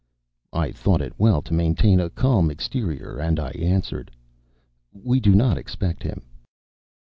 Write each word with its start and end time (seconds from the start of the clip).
I 0.51 0.71
thought 0.71 0.99
it 1.03 1.13
well 1.19 1.43
to 1.43 1.53
maintain 1.53 1.99
a 1.99 2.09
calm 2.09 2.49
exterior, 2.49 3.19
and 3.19 3.39
I 3.39 3.51
answered: 3.51 4.09
"We 4.91 5.19
do 5.19 5.35
not 5.35 5.59
expect 5.59 6.01
him." 6.01 6.23